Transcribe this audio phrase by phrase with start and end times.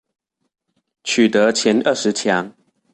[1.03, 2.55] 取得前二十強